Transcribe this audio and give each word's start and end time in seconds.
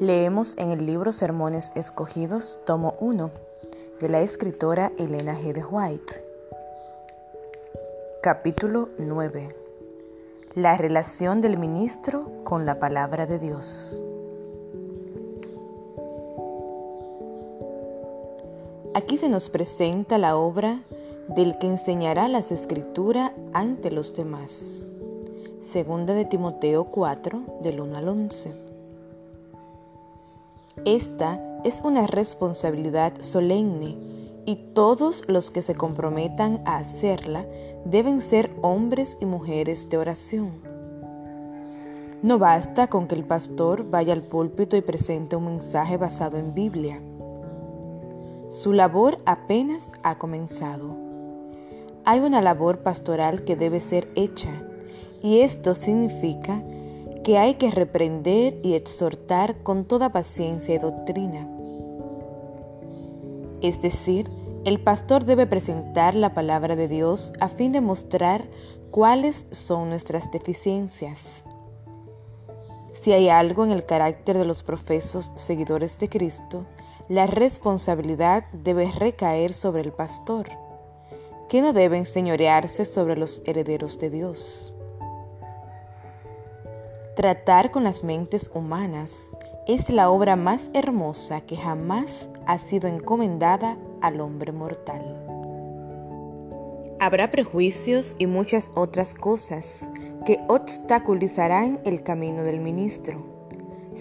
Leemos 0.00 0.56
en 0.56 0.70
el 0.70 0.86
libro 0.86 1.12
Sermones 1.12 1.72
Escogidos, 1.74 2.58
tomo 2.64 2.94
1, 3.00 3.30
de 4.00 4.08
la 4.08 4.22
escritora 4.22 4.92
Elena 4.96 5.38
G. 5.38 5.52
de 5.52 5.62
White. 5.62 6.24
Capítulo 8.22 8.88
9. 8.96 9.50
La 10.54 10.78
relación 10.78 11.42
del 11.42 11.58
ministro 11.58 12.32
con 12.44 12.64
la 12.64 12.78
palabra 12.78 13.26
de 13.26 13.38
Dios. 13.40 14.02
Aquí 18.94 19.18
se 19.18 19.28
nos 19.28 19.50
presenta 19.50 20.16
la 20.16 20.34
obra 20.34 20.82
del 21.28 21.58
que 21.58 21.66
enseñará 21.66 22.28
las 22.28 22.52
escrituras 22.52 23.32
ante 23.52 23.90
los 23.90 24.16
demás. 24.16 24.90
Segunda 25.70 26.14
de 26.14 26.24
Timoteo 26.24 26.84
4, 26.84 27.42
del 27.60 27.82
1 27.82 27.98
al 27.98 28.08
11. 28.08 28.69
Esta 30.86 31.38
es 31.62 31.82
una 31.84 32.06
responsabilidad 32.06 33.20
solemne 33.20 33.98
y 34.46 34.56
todos 34.74 35.28
los 35.28 35.50
que 35.50 35.60
se 35.60 35.74
comprometan 35.74 36.62
a 36.64 36.78
hacerla 36.78 37.44
deben 37.84 38.22
ser 38.22 38.50
hombres 38.62 39.18
y 39.20 39.26
mujeres 39.26 39.90
de 39.90 39.98
oración. 39.98 40.62
No 42.22 42.38
basta 42.38 42.86
con 42.86 43.08
que 43.08 43.14
el 43.14 43.24
pastor 43.24 43.90
vaya 43.90 44.14
al 44.14 44.22
púlpito 44.22 44.76
y 44.76 44.80
presente 44.80 45.36
un 45.36 45.44
mensaje 45.44 45.98
basado 45.98 46.38
en 46.38 46.54
Biblia. 46.54 47.00
Su 48.50 48.72
labor 48.72 49.18
apenas 49.26 49.86
ha 50.02 50.16
comenzado. 50.16 50.96
Hay 52.06 52.20
una 52.20 52.40
labor 52.40 52.78
pastoral 52.78 53.44
que 53.44 53.54
debe 53.54 53.80
ser 53.80 54.08
hecha 54.14 54.62
y 55.22 55.40
esto 55.40 55.74
significa 55.74 56.62
que 57.24 57.38
hay 57.38 57.54
que 57.54 57.70
reprender 57.70 58.58
y 58.62 58.74
exhortar 58.74 59.62
con 59.62 59.84
toda 59.84 60.12
paciencia 60.12 60.74
y 60.74 60.78
doctrina. 60.78 61.48
Es 63.60 63.80
decir, 63.82 64.30
el 64.64 64.80
pastor 64.82 65.24
debe 65.24 65.46
presentar 65.46 66.14
la 66.14 66.34
palabra 66.34 66.76
de 66.76 66.88
Dios 66.88 67.32
a 67.40 67.48
fin 67.48 67.72
de 67.72 67.80
mostrar 67.80 68.44
cuáles 68.90 69.46
son 69.50 69.90
nuestras 69.90 70.30
deficiencias. 70.30 71.42
Si 73.02 73.12
hay 73.12 73.28
algo 73.28 73.64
en 73.64 73.70
el 73.70 73.86
carácter 73.86 74.36
de 74.36 74.44
los 74.44 74.62
profesos 74.62 75.30
seguidores 75.34 75.98
de 75.98 76.08
Cristo, 76.08 76.66
la 77.08 77.26
responsabilidad 77.26 78.44
debe 78.52 78.90
recaer 78.92 79.54
sobre 79.54 79.80
el 79.80 79.92
pastor, 79.92 80.48
que 81.48 81.62
no 81.62 81.72
debe 81.72 81.96
enseñorearse 81.96 82.84
sobre 82.84 83.16
los 83.16 83.42
herederos 83.46 83.98
de 83.98 84.10
Dios. 84.10 84.74
Tratar 87.20 87.70
con 87.70 87.84
las 87.84 88.02
mentes 88.02 88.50
humanas 88.54 89.36
es 89.68 89.90
la 89.90 90.08
obra 90.08 90.36
más 90.36 90.70
hermosa 90.72 91.42
que 91.42 91.58
jamás 91.58 92.30
ha 92.46 92.58
sido 92.60 92.88
encomendada 92.88 93.76
al 94.00 94.22
hombre 94.22 94.52
mortal. 94.52 95.22
Habrá 96.98 97.30
prejuicios 97.30 98.16
y 98.18 98.26
muchas 98.26 98.72
otras 98.74 99.12
cosas 99.12 99.86
que 100.24 100.40
obstaculizarán 100.48 101.80
el 101.84 102.02
camino 102.02 102.42
del 102.42 102.58
ministro. 102.58 103.22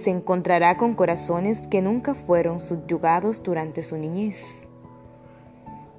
Se 0.01 0.11
encontrará 0.11 0.77
con 0.77 0.95
corazones 0.95 1.67
que 1.67 1.81
nunca 1.81 2.13
fueron 2.15 2.61
subyugados 2.61 3.43
durante 3.43 3.83
su 3.83 3.97
niñez, 3.97 4.41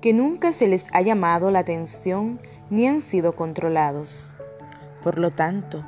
que 0.01 0.15
nunca 0.15 0.55
se 0.55 0.69
les 0.69 0.87
ha 0.91 1.03
llamado 1.03 1.51
la 1.51 1.59
atención 1.59 2.41
ni 2.71 2.89
han 2.89 3.03
sido 3.03 3.37
controlados. 3.37 4.35
Por 5.05 5.19
lo 5.19 5.31
tanto, 5.31 5.85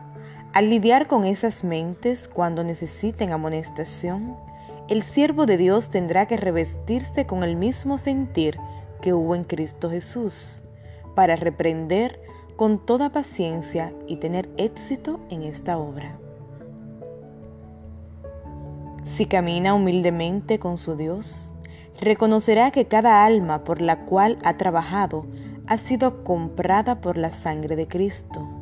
al 0.53 0.69
lidiar 0.69 1.07
con 1.07 1.25
esas 1.25 1.65
mentes 1.65 2.29
cuando 2.29 2.63
necesiten 2.63 3.33
amonestación, 3.33 4.37
el 4.89 5.03
siervo 5.03 5.47
de 5.47 5.57
Dios 5.57 5.89
tendrá 5.89 6.27
que 6.27 6.37
revestirse 6.37 7.27
con 7.27 7.43
el 7.43 7.57
mismo 7.57 7.97
sentir 7.97 8.59
que 9.01 9.15
hubo 9.15 9.35
en 9.35 9.45
Cristo 9.45 9.91
Jesús, 9.91 10.63
para 11.15 11.37
reprender 11.37 12.21
con 12.57 12.85
toda 12.85 13.11
paciencia 13.11 13.95
y 14.07 14.17
tener 14.17 14.51
éxito 14.59 15.21
en 15.31 15.43
esta 15.43 15.79
obra. 15.79 16.19
Si 19.17 19.25
camina 19.25 19.73
humildemente 19.73 20.59
con 20.59 20.77
su 20.77 20.97
Dios, 20.97 21.53
reconocerá 21.99 22.71
que 22.71 22.87
cada 22.87 23.25
alma 23.25 23.65
por 23.65 23.81
la 23.81 24.05
cual 24.05 24.37
ha 24.45 24.59
trabajado 24.59 25.27
ha 25.67 25.79
sido 25.79 26.25
comprada 26.25 27.01
por 27.01 27.17
la 27.17 27.31
sangre 27.31 27.75
de 27.75 27.89
Cristo 27.89 28.62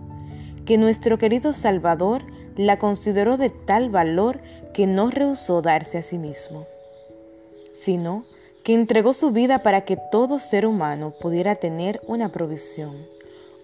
que 0.70 0.78
nuestro 0.78 1.18
querido 1.18 1.52
Salvador 1.52 2.22
la 2.54 2.78
consideró 2.78 3.36
de 3.36 3.50
tal 3.50 3.90
valor 3.90 4.38
que 4.72 4.86
no 4.86 5.10
rehusó 5.10 5.62
darse 5.62 5.98
a 5.98 6.04
sí 6.04 6.16
mismo, 6.16 6.64
sino 7.82 8.22
que 8.62 8.74
entregó 8.74 9.12
su 9.12 9.32
vida 9.32 9.64
para 9.64 9.80
que 9.80 9.98
todo 10.12 10.38
ser 10.38 10.66
humano 10.66 11.12
pudiera 11.20 11.56
tener 11.56 12.00
una 12.06 12.28
provisión, 12.28 12.94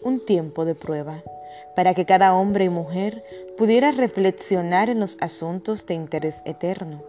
un 0.02 0.18
tiempo 0.18 0.64
de 0.64 0.74
prueba, 0.74 1.22
para 1.76 1.94
que 1.94 2.06
cada 2.06 2.34
hombre 2.34 2.64
y 2.64 2.70
mujer 2.70 3.22
pudiera 3.56 3.92
reflexionar 3.92 4.90
en 4.90 4.98
los 4.98 5.16
asuntos 5.20 5.86
de 5.86 5.94
interés 5.94 6.42
eterno. 6.44 7.04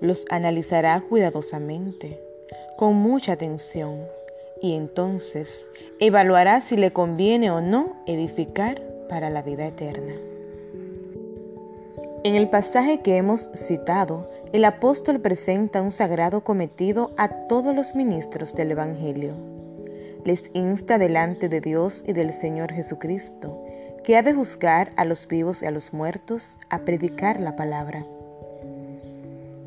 Los 0.00 0.24
analizará 0.30 1.00
cuidadosamente, 1.00 2.20
con 2.76 2.94
mucha 2.94 3.32
atención, 3.32 4.06
y 4.62 4.74
entonces 4.74 5.68
evaluará 6.00 6.60
si 6.60 6.76
le 6.76 6.92
conviene 6.92 7.50
o 7.50 7.60
no 7.60 7.96
edificar 8.06 8.82
para 9.08 9.30
la 9.30 9.42
vida 9.42 9.66
eterna. 9.66 10.14
En 12.24 12.34
el 12.34 12.48
pasaje 12.48 13.02
que 13.02 13.16
hemos 13.16 13.50
citado, 13.54 14.28
el 14.52 14.64
apóstol 14.64 15.20
presenta 15.20 15.82
un 15.82 15.92
sagrado 15.92 16.42
cometido 16.42 17.12
a 17.16 17.28
todos 17.46 17.74
los 17.74 17.94
ministros 17.94 18.54
del 18.54 18.72
Evangelio. 18.72 19.34
Les 20.24 20.50
insta 20.54 20.98
delante 20.98 21.48
de 21.48 21.60
Dios 21.60 22.02
y 22.06 22.14
del 22.14 22.32
Señor 22.32 22.72
Jesucristo, 22.72 23.62
que 24.02 24.16
ha 24.16 24.22
de 24.22 24.34
juzgar 24.34 24.90
a 24.96 25.04
los 25.04 25.28
vivos 25.28 25.62
y 25.62 25.66
a 25.66 25.70
los 25.70 25.92
muertos, 25.92 26.58
a 26.68 26.80
predicar 26.80 27.38
la 27.38 27.54
palabra. 27.54 28.04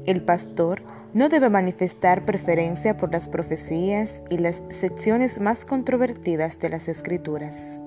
El 0.06 0.22
pastor 0.24 0.82
no 1.14 1.28
debe 1.28 1.50
manifestar 1.50 2.24
preferencia 2.24 2.98
por 2.98 3.12
las 3.12 3.28
profecías 3.28 4.24
y 4.30 4.38
las 4.38 4.62
secciones 4.80 5.40
más 5.40 5.66
controvertidas 5.66 6.60
de 6.60 6.70
las 6.70 6.88
escrituras, 6.88 7.84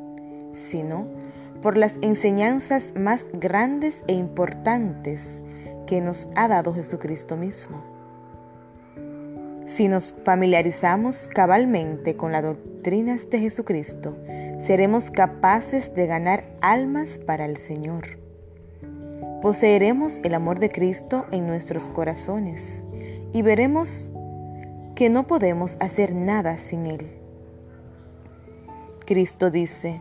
sino 0.53 1.06
por 1.62 1.77
las 1.77 1.94
enseñanzas 2.03 2.93
más 2.97 3.25
grandes 3.33 4.00
e 4.09 4.15
importantes 4.15 5.44
que 5.87 6.00
nos 6.00 6.28
ha 6.34 6.49
dado 6.49 6.75
Jesucristo 6.75 7.37
mismo. 7.37 7.84
Si 9.66 9.89
nos 9.89 10.12
familiarizamos 10.25 11.28
cabalmente 11.28 12.16
con 12.16 12.33
las 12.33 12.43
doctrinas 12.43 13.31
de 13.31 13.39
Jesucristo, 13.39 14.16
seremos 14.66 15.10
capaces 15.10 15.94
de 15.94 16.06
ganar 16.06 16.44
almas 16.60 17.19
para 17.19 17.44
el 17.47 17.56
Señor. 17.56 18.19
Poseeremos 19.41 20.19
el 20.25 20.34
amor 20.34 20.59
de 20.59 20.71
Cristo 20.71 21.27
en 21.31 21.47
nuestros 21.47 21.89
corazones 21.89 22.84
y 23.32 23.43
veremos 23.43 24.12
que 24.94 25.09
no 25.09 25.26
podemos 25.26 25.76
hacer 25.81 26.15
nada 26.15 26.59
sin 26.59 26.87
Él. 26.87 27.10
Cristo 29.06 29.50
dice, 29.50 30.00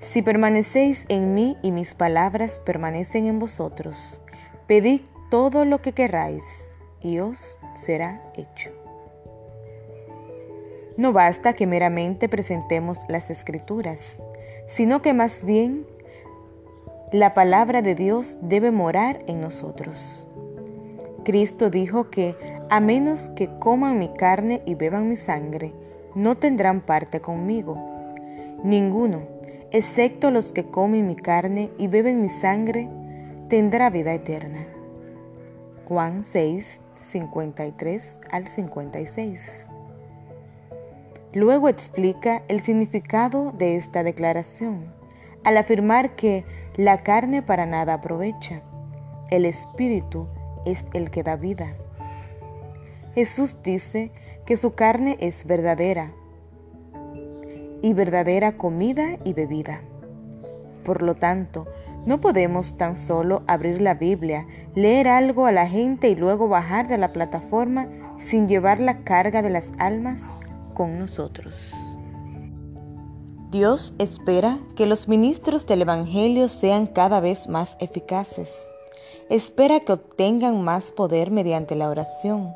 si 0.00 0.22
permanecéis 0.22 1.04
en 1.08 1.34
mí 1.34 1.56
y 1.62 1.72
mis 1.72 1.94
palabras 1.94 2.58
permanecen 2.58 3.26
en 3.26 3.38
vosotros, 3.38 4.22
pedid 4.66 5.02
todo 5.30 5.64
lo 5.64 5.82
que 5.82 5.92
queráis 5.92 6.42
y 7.02 7.18
os 7.18 7.58
será 7.76 8.22
hecho. 8.34 8.70
No 10.96 11.12
basta 11.12 11.52
que 11.52 11.66
meramente 11.66 12.28
presentemos 12.28 12.98
las 13.08 13.30
escrituras, 13.30 14.20
sino 14.68 15.02
que 15.02 15.12
más 15.12 15.44
bien 15.44 15.86
la 17.12 17.34
palabra 17.34 17.82
de 17.82 17.94
Dios 17.94 18.38
debe 18.42 18.70
morar 18.70 19.22
en 19.26 19.40
nosotros. 19.40 20.26
Cristo 21.24 21.70
dijo 21.70 22.10
que 22.10 22.34
a 22.70 22.80
menos 22.80 23.28
que 23.30 23.48
coman 23.58 23.98
mi 23.98 24.08
carne 24.14 24.62
y 24.64 24.74
beban 24.74 25.08
mi 25.08 25.16
sangre, 25.16 25.74
no 26.14 26.36
tendrán 26.36 26.80
parte 26.80 27.20
conmigo. 27.20 27.76
Ninguno, 28.64 29.22
excepto 29.70 30.30
los 30.30 30.52
que 30.52 30.64
comen 30.64 31.06
mi 31.06 31.16
carne 31.16 31.70
y 31.78 31.88
beben 31.88 32.22
mi 32.22 32.30
sangre, 32.30 32.88
tendrá 33.48 33.90
vida 33.90 34.14
eterna. 34.14 34.66
Juan 35.86 36.24
6, 36.24 36.80
53 37.10 38.20
al 38.30 38.48
56. 38.48 39.66
Luego 41.32 41.68
explica 41.68 42.42
el 42.48 42.60
significado 42.60 43.52
de 43.52 43.76
esta 43.76 44.02
declaración, 44.02 44.92
al 45.44 45.56
afirmar 45.56 46.16
que 46.16 46.44
la 46.76 46.98
carne 46.98 47.42
para 47.42 47.66
nada 47.66 47.94
aprovecha, 47.94 48.62
el 49.30 49.44
espíritu 49.44 50.26
es 50.64 50.84
el 50.92 51.10
que 51.10 51.22
da 51.22 51.36
vida. 51.36 51.74
Jesús 53.14 53.62
dice 53.62 54.12
que 54.46 54.56
su 54.56 54.74
carne 54.74 55.16
es 55.20 55.44
verdadera 55.44 56.12
y 57.82 57.92
verdadera 57.92 58.56
comida 58.56 59.18
y 59.24 59.32
bebida. 59.32 59.80
Por 60.84 61.02
lo 61.02 61.14
tanto, 61.14 61.66
No 62.06 62.20
podemos 62.20 62.78
tan 62.78 62.96
solo 62.96 63.42
abrir 63.46 63.82
la 63.82 63.94
Biblia, 63.94 64.46
leer 64.74 65.06
algo 65.06 65.44
a 65.46 65.52
la 65.52 65.68
gente 65.68 66.08
y 66.08 66.14
luego 66.14 66.48
bajar 66.48 66.88
de 66.88 66.96
la 66.96 67.12
plataforma 67.12 67.88
sin 68.18 68.48
llevar 68.48 68.80
la 68.80 69.04
carga 69.04 69.42
de 69.42 69.50
las 69.50 69.70
almas 69.78 70.22
con 70.72 70.98
nosotros. 70.98 71.76
Dios 73.50 73.94
espera 73.98 74.60
que 74.76 74.86
los 74.86 75.08
ministros 75.08 75.66
del 75.66 75.82
Evangelio 75.82 76.48
sean 76.48 76.86
cada 76.86 77.20
vez 77.20 77.48
más 77.48 77.76
eficaces. 77.80 78.66
Espera 79.30 79.80
que 79.80 79.92
obtengan 79.92 80.62
más 80.62 80.90
poder 80.90 81.30
mediante 81.30 81.76
la 81.76 81.88
oración, 81.88 82.54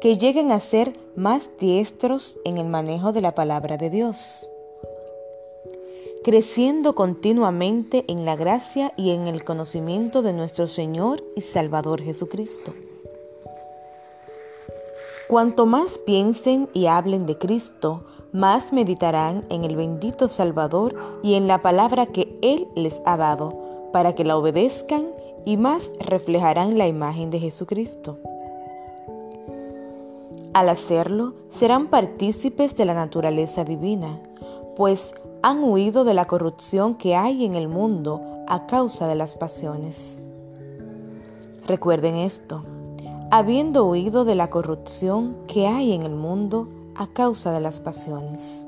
que 0.00 0.18
lleguen 0.18 0.52
a 0.52 0.60
ser 0.60 0.92
más 1.16 1.50
diestros 1.58 2.38
en 2.44 2.58
el 2.58 2.68
manejo 2.68 3.12
de 3.12 3.22
la 3.22 3.34
palabra 3.34 3.76
de 3.76 3.90
Dios 3.90 4.46
creciendo 6.26 6.96
continuamente 6.96 8.04
en 8.08 8.24
la 8.24 8.34
gracia 8.34 8.92
y 8.96 9.12
en 9.12 9.28
el 9.28 9.44
conocimiento 9.44 10.22
de 10.22 10.32
nuestro 10.32 10.66
Señor 10.66 11.22
y 11.36 11.40
Salvador 11.42 12.02
Jesucristo. 12.02 12.74
Cuanto 15.28 15.66
más 15.66 15.98
piensen 16.04 16.68
y 16.72 16.86
hablen 16.86 17.26
de 17.26 17.38
Cristo, 17.38 18.06
más 18.32 18.72
meditarán 18.72 19.44
en 19.50 19.62
el 19.62 19.76
bendito 19.76 20.26
Salvador 20.26 20.96
y 21.22 21.34
en 21.34 21.46
la 21.46 21.62
palabra 21.62 22.06
que 22.06 22.36
Él 22.42 22.66
les 22.74 23.00
ha 23.04 23.16
dado, 23.16 23.56
para 23.92 24.16
que 24.16 24.24
la 24.24 24.36
obedezcan 24.36 25.06
y 25.46 25.56
más 25.56 25.90
reflejarán 26.00 26.76
la 26.76 26.88
imagen 26.88 27.30
de 27.30 27.38
Jesucristo. 27.38 28.18
Al 30.52 30.68
hacerlo, 30.68 31.34
serán 31.50 31.86
partícipes 31.86 32.74
de 32.76 32.84
la 32.84 32.94
naturaleza 32.94 33.64
divina, 33.64 34.20
pues 34.76 35.12
han 35.42 35.62
huido 35.62 36.04
de 36.04 36.14
la 36.14 36.26
corrupción 36.26 36.96
que 36.96 37.14
hay 37.14 37.44
en 37.44 37.54
el 37.54 37.68
mundo 37.68 38.20
a 38.48 38.66
causa 38.66 39.06
de 39.06 39.14
las 39.14 39.36
pasiones. 39.36 40.24
Recuerden 41.66 42.16
esto, 42.16 42.64
habiendo 43.30 43.86
huido 43.86 44.24
de 44.24 44.34
la 44.34 44.50
corrupción 44.50 45.36
que 45.46 45.68
hay 45.68 45.92
en 45.92 46.02
el 46.02 46.14
mundo 46.14 46.68
a 46.96 47.06
causa 47.06 47.52
de 47.52 47.60
las 47.60 47.78
pasiones. 47.78 48.65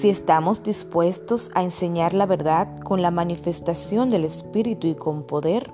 Si 0.00 0.10
estamos 0.10 0.62
dispuestos 0.62 1.50
a 1.54 1.62
enseñar 1.62 2.14
la 2.14 2.26
verdad 2.26 2.80
con 2.80 3.00
la 3.00 3.10
manifestación 3.10 4.10
del 4.10 4.24
Espíritu 4.24 4.88
y 4.88 4.96
con 4.96 5.22
poder, 5.22 5.72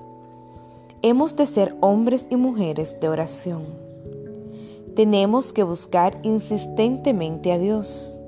hemos 1.03 1.37
de 1.37 1.47
ser 1.47 1.75
hombres 1.81 2.27
y 2.31 2.37
mujeres 2.37 3.01
de 3.01 3.09
oración. 3.09 3.65
Tenemos 4.95 5.53
que 5.53 5.63
buscar 5.63 6.19
insistentemente 6.23 7.51
a 7.51 7.59
Dios 7.59 8.21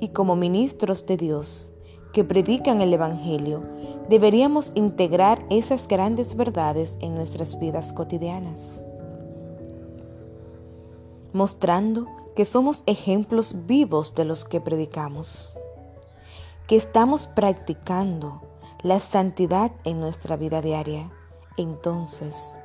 y 0.00 0.08
como 0.08 0.36
ministros 0.36 1.04
de 1.04 1.18
Dios 1.18 1.72
que 2.14 2.24
predican 2.24 2.80
el 2.80 2.94
Evangelio, 2.94 3.62
deberíamos 4.08 4.72
integrar 4.74 5.44
esas 5.50 5.86
grandes 5.86 6.34
verdades 6.34 6.96
en 7.00 7.14
nuestras 7.14 7.58
vidas 7.60 7.92
cotidianas, 7.92 8.84
mostrando 11.34 12.06
que 12.36 12.44
somos 12.44 12.82
ejemplos 12.86 13.66
vivos 13.66 14.14
de 14.14 14.26
los 14.26 14.44
que 14.44 14.60
predicamos, 14.60 15.58
que 16.68 16.76
estamos 16.76 17.26
practicando 17.26 18.42
la 18.82 19.00
santidad 19.00 19.72
en 19.84 20.00
nuestra 20.00 20.36
vida 20.36 20.60
diaria. 20.60 21.10
Entonces, 21.56 22.56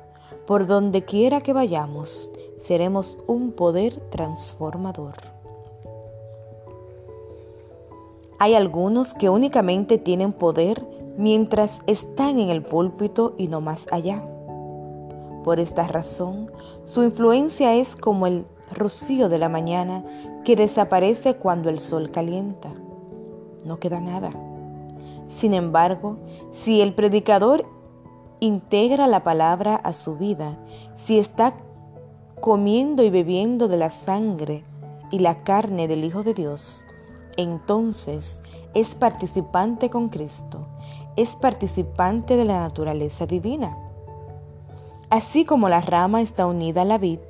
por 0.46 0.66
donde 0.66 1.06
quiera 1.06 1.40
que 1.40 1.54
vayamos, 1.54 2.30
seremos 2.62 3.18
un 3.26 3.52
poder 3.52 3.98
transformador. 4.10 5.14
Hay 8.38 8.54
algunos 8.54 9.14
que 9.14 9.30
únicamente 9.30 9.96
tienen 9.96 10.34
poder 10.34 10.86
mientras 11.16 11.78
están 11.86 12.38
en 12.38 12.50
el 12.50 12.62
púlpito 12.62 13.34
y 13.38 13.48
no 13.48 13.62
más 13.62 13.86
allá. 13.90 14.22
Por 15.44 15.60
esta 15.60 15.88
razón, 15.88 16.50
su 16.84 17.02
influencia 17.02 17.74
es 17.74 17.96
como 17.96 18.26
el 18.26 18.44
rocío 18.74 19.28
de 19.28 19.38
la 19.38 19.48
mañana 19.48 20.04
que 20.44 20.56
desaparece 20.56 21.36
cuando 21.36 21.70
el 21.70 21.78
sol 21.78 22.10
calienta. 22.10 22.70
No 23.64 23.78
queda 23.78 24.00
nada. 24.00 24.30
Sin 25.36 25.54
embargo, 25.54 26.18
si 26.52 26.80
el 26.80 26.94
predicador 26.94 27.64
integra 28.40 29.06
la 29.06 29.22
palabra 29.22 29.76
a 29.76 29.92
su 29.92 30.16
vida, 30.16 30.58
si 30.96 31.18
está 31.18 31.54
comiendo 32.40 33.02
y 33.04 33.10
bebiendo 33.10 33.68
de 33.68 33.76
la 33.76 33.90
sangre 33.90 34.64
y 35.10 35.20
la 35.20 35.44
carne 35.44 35.86
del 35.86 36.04
Hijo 36.04 36.22
de 36.22 36.34
Dios, 36.34 36.84
entonces 37.36 38.42
es 38.74 38.94
participante 38.94 39.90
con 39.90 40.08
Cristo, 40.08 40.66
es 41.16 41.36
participante 41.36 42.36
de 42.36 42.44
la 42.44 42.60
naturaleza 42.60 43.26
divina. 43.26 43.76
Así 45.08 45.44
como 45.44 45.68
la 45.68 45.80
rama 45.80 46.22
está 46.22 46.46
unida 46.46 46.82
a 46.82 46.86
la 46.86 46.98
vid, 46.98 47.20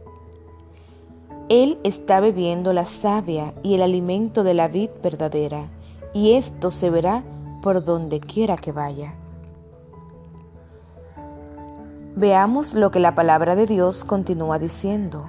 Él 1.49 1.79
está 1.85 2.21
bebiendo 2.21 2.73
la 2.73 2.87
savia 2.87 3.55
y 3.63 3.75
el 3.75 3.83
alimento 3.83 4.45
de 4.45 4.55
la 4.55 4.69
vid 4.69 4.91
verdadera, 5.03 5.69
y 6.13 6.35
esto 6.35 6.71
se 6.71 6.91
verá 6.91 7.23
por 7.63 7.85
donde 7.85 8.21
quiera 8.21 8.57
que 8.57 8.73
vaya. 8.73 9.15
Veamos 12.15 12.75
lo 12.75 12.91
que 12.91 13.01
la 13.01 13.15
palabra 13.15 13.55
de 13.55 13.67
Dios 13.67 14.05
continúa 14.05 14.59
diciendo. 14.59 15.29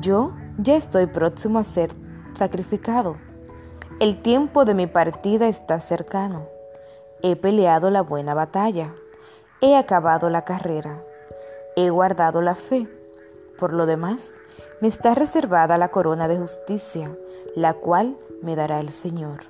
Yo 0.00 0.32
ya 0.58 0.76
estoy 0.76 1.06
próximo 1.06 1.58
a 1.58 1.64
ser 1.64 1.90
sacrificado 2.34 3.16
el 4.02 4.20
tiempo 4.20 4.64
de 4.64 4.74
mi 4.74 4.88
partida 4.88 5.46
está 5.46 5.78
cercano. 5.78 6.48
He 7.22 7.36
peleado 7.36 7.88
la 7.88 8.00
buena 8.02 8.34
batalla. 8.34 8.92
He 9.60 9.76
acabado 9.76 10.28
la 10.28 10.44
carrera. 10.44 11.00
He 11.76 11.88
guardado 11.90 12.42
la 12.42 12.56
fe. 12.56 12.88
Por 13.60 13.72
lo 13.72 13.86
demás, 13.86 14.34
me 14.82 14.88
está 14.88 15.14
reservada 15.14 15.78
la 15.78 15.90
corona 15.92 16.26
de 16.26 16.36
justicia, 16.36 17.16
la 17.54 17.72
cual 17.72 18.16
me 18.42 18.56
dará 18.56 18.80
el 18.80 18.90
Señor, 18.90 19.44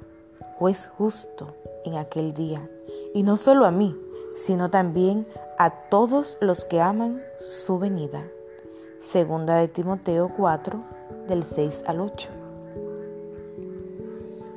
juez 0.58 0.92
justo 0.98 1.54
en 1.86 1.94
aquel 1.94 2.34
día, 2.34 2.68
y 3.14 3.22
no 3.22 3.38
solo 3.38 3.64
a 3.64 3.70
mí, 3.70 3.98
sino 4.34 4.70
también 4.70 5.26
a 5.58 5.70
todos 5.88 6.36
los 6.42 6.66
que 6.66 6.82
aman 6.82 7.22
su 7.38 7.78
venida. 7.78 8.22
Segunda 9.10 9.56
de 9.56 9.68
Timoteo 9.68 10.30
4, 10.36 10.78
del 11.28 11.44
6 11.44 11.84
al 11.86 12.00
8. 12.00 12.28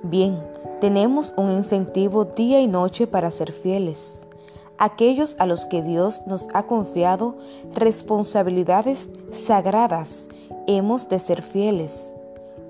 Bien, 0.03 0.43
tenemos 0.81 1.33
un 1.37 1.51
incentivo 1.51 2.25
día 2.25 2.59
y 2.59 2.67
noche 2.67 3.07
para 3.07 3.31
ser 3.31 3.53
fieles. 3.53 4.27
Aquellos 4.77 5.37
a 5.39 5.45
los 5.45 5.65
que 5.65 5.81
Dios 5.81 6.21
nos 6.27 6.49
ha 6.53 6.63
confiado 6.63 7.37
responsabilidades 7.73 9.09
sagradas, 9.45 10.27
hemos 10.67 11.09
de 11.09 11.19
ser 11.19 11.41
fieles. 11.41 12.13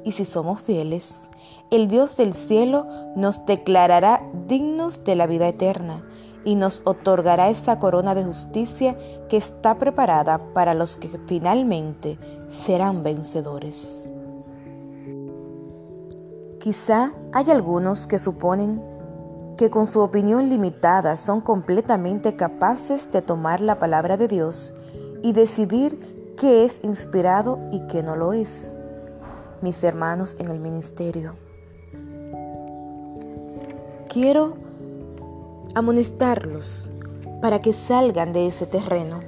Y 0.04 0.12
si 0.12 0.26
somos 0.26 0.62
fieles, 0.62 1.30
el 1.72 1.88
Dios 1.88 2.16
del 2.16 2.34
cielo 2.34 2.86
nos 3.16 3.46
declarará 3.46 4.22
dignos 4.48 5.04
de 5.04 5.16
la 5.16 5.28
vida 5.28 5.48
eterna 5.48 6.04
y 6.44 6.56
nos 6.56 6.84
otorgará 6.86 7.50
esta 7.50 7.80
corona 7.80 8.14
de 8.14 8.24
justicia 8.24 8.96
que 9.30 9.38
está 9.38 9.78
preparada 9.80 10.54
para 10.54 10.76
los 10.76 10.96
que 10.96 11.10
finalmente 11.26 12.20
serán 12.50 13.02
vencedores. 13.02 14.12
Quizá 16.60 17.14
hay 17.34 17.50
algunos 17.50 18.08
que 18.08 18.20
suponen 18.20 18.82
que 19.58 19.70
con 19.70 19.88
su 19.88 20.02
opinión 20.02 20.50
limitada 20.50 21.18
son 21.18 21.42
completamente 21.42 22.36
capaces 22.36 23.12
de 23.12 23.22
tomar 23.22 23.62
la 23.62 23.80
palabra 23.80 24.18
de 24.18 24.28
Dios 24.28 24.74
y 25.24 25.34
decidir 25.34 26.15
qué 26.36 26.66
es 26.66 26.80
inspirado 26.84 27.60
y 27.72 27.88
qué 27.88 28.04
no 28.04 28.16
lo 28.16 28.34
es. 28.34 28.76
Mis 29.62 29.84
hermanos 29.84 30.36
en 30.40 30.50
el 30.50 30.60
ministerio, 30.60 31.36
quiero 34.10 34.56
amonestarlos 35.74 36.92
para 37.42 37.60
que 37.60 37.74
salgan 37.74 38.34
de 38.34 38.48
ese 38.48 38.68
terreno. 38.68 39.22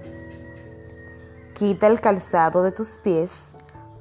Quita 1.55 1.87
el 1.87 2.01
calzado 2.01 2.61
de 2.61 2.71
tus 2.71 2.99
pies, 2.99 3.31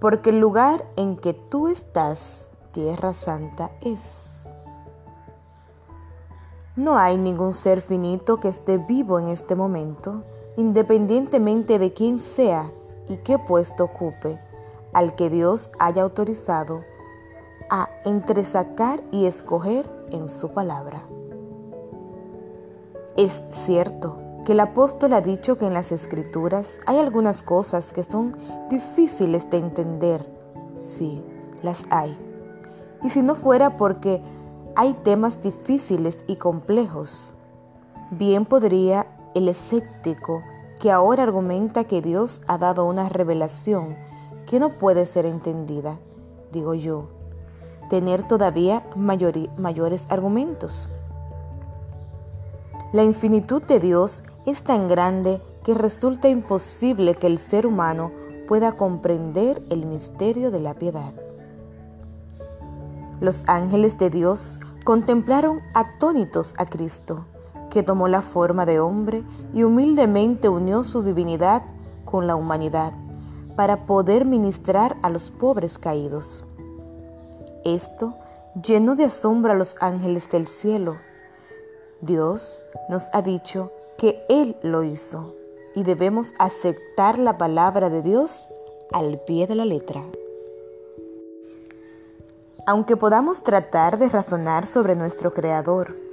porque 0.01 0.31
el 0.31 0.41
lugar 0.41 0.85
en 0.97 1.17
que 1.17 1.33
tú 1.33 1.69
estás 1.69 2.51
tierra 2.73 3.15
santa 3.15 3.71
es. 3.81 4.49
No 6.75 6.99
hay 6.99 7.17
ningún 7.17 7.55
ser 7.55 7.81
finito 7.81 8.39
que 8.39 8.49
esté 8.49 8.77
vivo 8.77 9.19
en 9.19 9.29
este 9.29 9.55
momento, 9.55 10.25
independientemente 10.59 11.79
de 11.79 11.95
quién 11.95 12.19
sea 12.19 12.71
y 13.09 13.19
qué 13.19 13.39
puesto 13.39 13.85
ocupe, 13.85 14.39
al 14.93 15.15
que 15.15 15.31
Dios 15.31 15.71
haya 15.79 16.03
autorizado 16.03 16.85
a 17.71 17.89
entresacar 18.05 19.03
y 19.11 19.27
escoger 19.27 19.91
en 20.11 20.29
su 20.29 20.53
palabra. 20.53 21.03
Es 23.17 23.41
cierto 23.65 24.19
que 24.45 24.53
el 24.53 24.61
apóstol 24.61 25.15
ha 25.15 25.21
dicho 25.21 25.59
que 25.59 25.67
en 25.67 25.75
las 25.75 25.91
escrituras 25.91 26.79
hay 26.87 26.99
algunas 26.99 27.43
cosas 27.43 27.93
que 27.93 28.05
son 28.05 28.37
difíciles 28.69 29.49
de 29.51 29.59
entender. 29.59 30.31
Sí, 30.77 31.25
las 31.63 31.83
hay 31.91 32.17
y 33.03 33.11
si 33.11 33.23
no 33.23 33.35
fuera 33.35 33.77
porque 33.77 34.21
hay 34.75 34.95
temas 34.95 35.43
difíciles 35.43 36.19
y 36.27 36.37
complejos. 36.37 37.35
Bien 38.11 38.45
podría 38.45 39.07
el 39.35 39.49
escéptico 39.49 40.43
que 40.81 40.91
ahora 40.91 41.23
argumenta 41.23 41.85
que 41.85 42.03
Dios 42.03 42.43
ha 42.47 42.59
dado 42.59 42.85
una 42.85 43.09
revelación 43.09 43.97
que 44.47 44.61
no 44.61 44.79
puede 44.79 45.07
ser 45.07 45.27
entendida, 45.27 45.99
digo 46.53 46.75
yo, 46.75 47.09
tener 47.91 48.23
todavía 48.23 48.83
mayores 48.95 50.07
argumentos. 50.11 50.91
La 52.93 53.05
infinitud 53.05 53.63
de 53.63 53.81
Dios 53.81 54.25
es 54.47 54.63
tan 54.63 54.89
grande 54.89 55.41
que 55.65 55.75
resulta 55.75 56.29
imposible 56.29 57.17
que 57.17 57.27
el 57.27 57.39
ser 57.39 57.67
humano 57.67 58.13
pueda 58.47 58.73
comprender 58.77 59.63
el 59.71 59.87
misterio 59.87 60.51
de 60.51 60.61
la 60.61 60.75
piedad. 60.75 61.13
Los 63.21 63.45
ángeles 63.49 63.99
de 63.99 64.11
Dios 64.11 64.61
contemplaron 64.85 65.61
atónitos 65.75 66.55
a 66.59 66.67
Cristo, 66.67 67.25
que 67.77 67.83
tomó 67.83 68.09
la 68.09 68.23
forma 68.23 68.65
de 68.65 68.81
hombre 68.81 69.23
y 69.53 69.63
humildemente 69.63 70.49
unió 70.49 70.83
su 70.83 71.03
divinidad 71.03 71.63
con 72.07 72.27
la 72.27 72.35
humanidad 72.35 72.95
para 73.55 73.85
poder 73.85 74.25
ministrar 74.25 74.97
a 75.03 75.11
los 75.11 75.31
pobres 75.31 75.77
caídos. 75.77 76.47
Esto 77.67 78.15
llenó 78.65 78.97
de 78.97 79.05
asombro 79.05 79.53
a 79.53 79.55
los 79.55 79.77
ángeles 79.81 80.31
del 80.31 80.47
cielo. 80.47 80.97
Dios 82.01 82.63
nos 82.89 83.11
ha 83.13 83.21
dicho 83.21 83.73
que 83.99 84.25
Él 84.31 84.57
lo 84.63 84.83
hizo 84.83 85.35
y 85.75 85.83
debemos 85.83 86.33
aceptar 86.39 87.19
la 87.19 87.37
palabra 87.37 87.91
de 87.91 88.01
Dios 88.01 88.49
al 88.91 89.21
pie 89.27 89.47
de 89.47 89.55
la 89.55 89.67
letra. 89.67 90.03
Aunque 92.67 92.97
podamos 92.97 93.43
tratar 93.43 93.99
de 93.99 94.09
razonar 94.09 94.67
sobre 94.67 94.97
nuestro 94.97 95.35
Creador, 95.35 96.06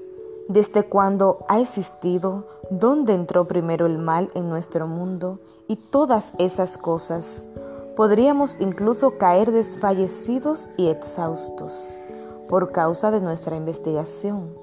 desde 0.48 0.84
cuándo 0.84 1.46
ha 1.48 1.60
existido, 1.60 2.46
dónde 2.70 3.14
entró 3.14 3.48
primero 3.48 3.86
el 3.86 3.98
mal 3.98 4.30
en 4.36 4.50
nuestro 4.50 4.88
mundo 4.88 5.40
y 5.68 5.76
todas 5.76 6.34
esas 6.38 6.78
cosas, 6.78 7.48
podríamos 7.96 8.58
incluso 8.60 9.18
caer 9.18 9.52
desfallecidos 9.52 10.70
y 10.78 10.88
exhaustos 10.90 12.02
por 12.50 12.72
causa 12.72 13.12
de 13.12 13.22
nuestra 13.22 13.56
investigación. 13.56 14.54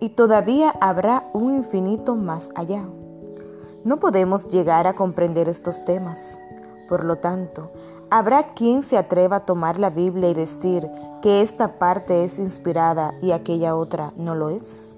Y 0.00 0.10
todavía 0.10 0.74
habrá 0.80 1.28
un 1.32 1.56
infinito 1.56 2.14
más 2.14 2.50
allá. 2.54 2.84
No 3.84 3.98
podemos 3.98 4.48
llegar 4.48 4.86
a 4.86 4.94
comprender 4.94 5.48
estos 5.48 5.84
temas. 5.84 6.38
Por 6.88 7.04
lo 7.04 7.16
tanto, 7.16 7.70
¿Habrá 8.10 8.44
quien 8.44 8.82
se 8.82 8.96
atreva 8.96 9.36
a 9.36 9.40
tomar 9.40 9.78
la 9.78 9.90
Biblia 9.90 10.30
y 10.30 10.34
decir 10.34 10.90
que 11.20 11.42
esta 11.42 11.78
parte 11.78 12.24
es 12.24 12.38
inspirada 12.38 13.12
y 13.20 13.32
aquella 13.32 13.76
otra 13.76 14.14
no 14.16 14.34
lo 14.34 14.48
es? 14.48 14.96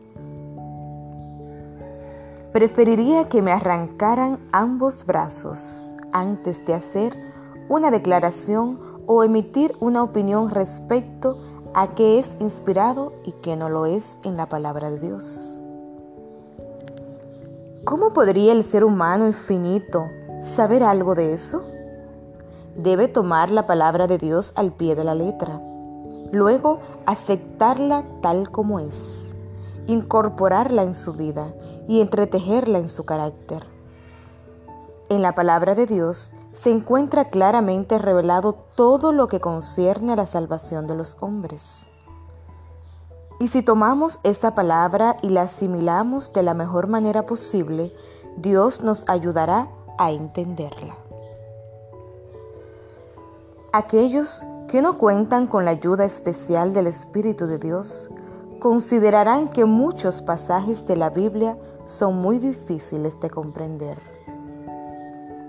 Preferiría 2.53 3.29
que 3.29 3.43
me 3.43 3.51
arrancaran 3.51 4.39
ambos 4.53 5.05
brazos 5.05 5.97
antes 6.13 6.65
de 6.67 6.75
hacer 6.75 7.17
una 7.69 7.91
declaración 7.91 8.79
o 9.07 9.25
emitir 9.25 9.75
una 9.81 10.05
opinión 10.05 10.51
respecto 10.51 11.37
a 11.75 11.89
qué 11.95 12.21
es 12.21 12.31
inspirado 12.39 13.13
y 13.25 13.33
qué 13.33 13.57
no 13.57 13.69
lo 13.69 13.87
es 13.87 14.19
en 14.23 14.37
la 14.37 14.49
palabra 14.49 14.89
de 14.89 15.01
Dios. 15.01 15.61
¿Cómo 17.85 18.13
podría 18.13 18.53
el 18.53 18.63
ser 18.63 18.85
humano 18.85 19.27
infinito 19.27 20.07
saber 20.55 20.85
algo 20.85 21.17
de 21.17 21.33
eso? 21.33 21.65
Debe 22.77 23.09
tomar 23.09 23.51
la 23.51 23.67
palabra 23.67 24.07
de 24.07 24.19
Dios 24.19 24.53
al 24.57 24.73
pie 24.73 24.95
de 24.95 25.05
la 25.05 25.15
letra, 25.15 25.61
luego 26.33 26.81
aceptarla 27.07 28.05
tal 28.21 28.51
como 28.51 28.81
es, 28.81 29.33
incorporarla 29.87 30.83
en 30.83 30.95
su 30.95 31.15
vida 31.15 31.53
y 31.89 32.01
entretejerla 32.01 32.79
en 32.79 32.89
su 32.89 33.05
carácter. 33.05 33.67
En 35.09 35.23
la 35.23 35.35
palabra 35.35 35.75
de 35.75 35.87
Dios 35.87 36.33
se 36.53 36.71
encuentra 36.71 37.31
claramente 37.31 37.99
revelado 37.99 38.55
todo 38.75 39.13
lo 39.13 39.27
que 39.29 39.41
concierne 39.41 40.13
a 40.13 40.17
la 40.17 40.27
salvación 40.27 40.87
de 40.87 40.95
los 40.95 41.17
hombres. 41.21 41.91
Y 43.41 43.49
si 43.49 43.63
tomamos 43.63 44.21
esta 44.23 44.55
palabra 44.55 45.17
y 45.23 45.31
la 45.31 45.43
asimilamos 45.43 46.33
de 46.33 46.43
la 46.43 46.55
mejor 46.55 46.89
manera 46.89 47.25
posible, 47.25 47.93
Dios 48.37 48.83
nos 48.83 49.09
ayudará 49.09 49.69
a 49.99 50.11
entenderla. 50.13 51.10
Aquellos 53.73 54.45
que 54.67 54.83
no 54.83 54.99
cuentan 54.99 55.47
con 55.47 55.65
la 55.65 55.71
ayuda 55.71 56.05
especial 56.05 56.73
del 56.73 56.89
Espíritu 56.89 57.47
de 57.47 57.59
Dios 57.59 58.11
considerarán 58.59 59.49
que 59.49 59.65
muchos 59.65 60.23
pasajes 60.23 60.85
de 60.87 60.97
la 60.97 61.11
Biblia 61.11 61.57
son 61.87 62.21
muy 62.21 62.41
difíciles 62.41 63.21
de 63.21 63.31
comprender, 63.31 63.97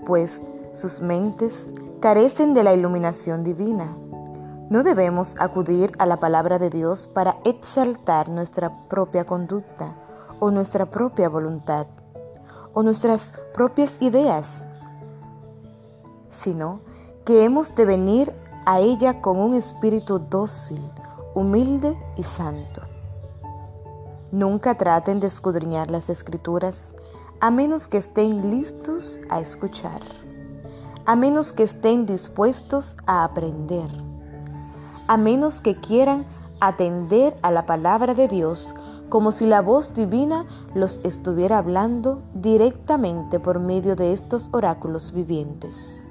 pues 0.06 0.44
sus 0.72 1.00
mentes 1.00 1.66
carecen 1.98 2.54
de 2.54 2.62
la 2.62 2.74
iluminación 2.74 3.42
divina. 3.42 3.96
No 4.70 4.84
debemos 4.84 5.34
acudir 5.40 5.90
a 5.98 6.06
la 6.06 6.20
palabra 6.20 6.60
de 6.60 6.70
Dios 6.70 7.08
para 7.08 7.38
exaltar 7.44 8.28
nuestra 8.28 8.70
propia 8.88 9.24
conducta 9.24 9.96
o 10.38 10.52
nuestra 10.52 10.86
propia 10.86 11.28
voluntad 11.28 11.88
o 12.72 12.84
nuestras 12.84 13.34
propias 13.52 13.92
ideas, 14.00 14.64
sino 16.30 16.91
que 17.24 17.44
hemos 17.44 17.74
de 17.74 17.84
venir 17.84 18.32
a 18.66 18.80
ella 18.80 19.20
con 19.20 19.38
un 19.38 19.54
espíritu 19.54 20.18
dócil, 20.18 20.80
humilde 21.34 21.96
y 22.16 22.22
santo. 22.22 22.82
Nunca 24.32 24.76
traten 24.76 25.20
de 25.20 25.28
escudriñar 25.28 25.90
las 25.90 26.08
escrituras 26.08 26.94
a 27.40 27.50
menos 27.50 27.86
que 27.86 27.98
estén 27.98 28.50
listos 28.50 29.20
a 29.28 29.40
escuchar, 29.40 30.00
a 31.04 31.14
menos 31.16 31.52
que 31.52 31.64
estén 31.64 32.06
dispuestos 32.06 32.96
a 33.06 33.24
aprender, 33.24 33.90
a 35.06 35.16
menos 35.16 35.60
que 35.60 35.76
quieran 35.76 36.24
atender 36.60 37.36
a 37.42 37.50
la 37.50 37.66
palabra 37.66 38.14
de 38.14 38.28
Dios 38.28 38.74
como 39.08 39.30
si 39.30 39.46
la 39.46 39.60
voz 39.60 39.94
divina 39.94 40.46
los 40.74 41.00
estuviera 41.04 41.58
hablando 41.58 42.22
directamente 42.34 43.38
por 43.38 43.58
medio 43.58 43.94
de 43.94 44.12
estos 44.12 44.48
oráculos 44.52 45.12
vivientes. 45.12 46.06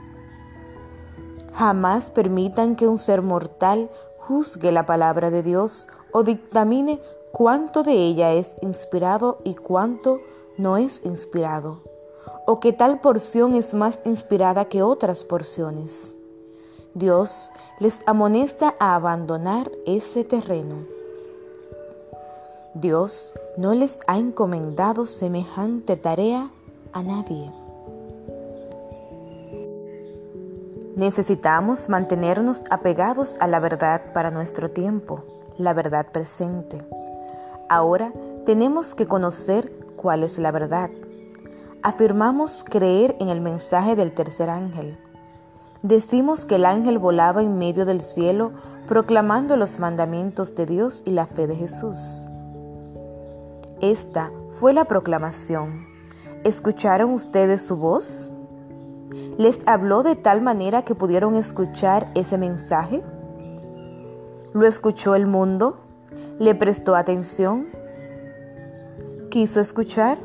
Jamás 1.62 2.10
permitan 2.10 2.76
que 2.76 2.88
un 2.88 2.98
ser 2.98 3.22
mortal 3.22 3.92
juzgue 4.18 4.72
la 4.72 4.88
palabra 4.88 5.30
de 5.30 5.44
Dios 5.44 5.88
o 6.12 6.24
dictamine 6.24 7.00
cuánto 7.32 7.84
de 7.84 7.94
ella 7.94 8.34
es 8.34 8.56
inspirado 8.64 9.38
y 9.44 9.54
cuánto 9.54 10.22
no 10.58 10.78
es 10.78 11.06
inspirado, 11.06 11.84
o 12.48 12.60
que 12.60 12.74
tal 12.74 13.00
porción 13.00 13.54
es 13.54 13.76
más 13.76 14.00
inspirada 14.06 14.66
que 14.66 14.82
otras 14.82 15.24
porciones. 15.24 16.18
Dios 16.96 17.52
les 17.78 18.00
amonesta 18.08 18.74
a 18.80 18.96
abandonar 18.96 19.72
ese 19.86 20.24
terreno. 20.24 20.78
Dios 22.74 23.36
no 23.56 23.76
les 23.76 24.00
ha 24.08 24.18
encomendado 24.18 25.06
semejante 25.06 25.96
tarea 25.96 26.50
a 26.92 27.04
nadie. 27.04 27.61
Necesitamos 31.02 31.90
mantenernos 31.90 32.64
apegados 32.70 33.36
a 33.40 33.48
la 33.48 33.60
verdad 33.60 34.14
para 34.14 34.30
nuestro 34.30 34.70
tiempo, 34.70 35.24
la 35.58 35.74
verdad 35.74 36.06
presente. 36.12 36.78
Ahora 37.70 38.14
tenemos 38.46 38.94
que 38.94 39.08
conocer 39.08 39.74
cuál 39.96 40.24
es 40.24 40.38
la 40.38 40.52
verdad. 40.52 40.92
Afirmamos 41.82 42.64
creer 42.64 43.16
en 43.20 43.30
el 43.30 43.42
mensaje 43.42 43.96
del 43.96 44.12
tercer 44.12 44.52
ángel. 44.52 44.96
Decimos 45.82 46.46
que 46.46 46.54
el 46.54 46.66
ángel 46.66 47.00
volaba 47.00 47.42
en 47.42 47.58
medio 47.58 47.86
del 47.86 48.00
cielo 48.00 48.52
proclamando 48.88 49.58
los 49.58 49.80
mandamientos 49.80 50.54
de 50.54 50.68
Dios 50.68 51.02
y 51.04 51.10
la 51.10 51.26
fe 51.26 51.48
de 51.48 51.56
Jesús. 51.56 52.30
Esta 53.82 54.32
fue 54.60 54.72
la 54.72 54.86
proclamación. 54.86 55.84
¿Escucharon 56.44 57.10
ustedes 57.10 57.64
su 57.64 57.76
voz? 57.76 58.36
Les 59.38 59.60
habló 59.66 60.04
de 60.04 60.16
tal 60.16 60.42
manera 60.42 60.84
que 60.84 60.96
pudieron 60.96 61.36
escuchar 61.36 62.10
ese 62.16 62.38
mensaje? 62.38 63.04
¿Lo 64.54 64.66
escuchó 64.66 65.16
el 65.16 65.28
mundo? 65.28 65.78
¿Le 66.40 66.56
prestó 66.56 66.96
atención? 66.96 67.68
¿Quiso 69.30 69.60
escuchar? 69.60 70.18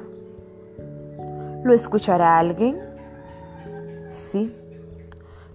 ¿Lo 1.64 1.73
escuchará 1.73 2.38
alguien? 2.38 2.81
Sí, 4.09 4.55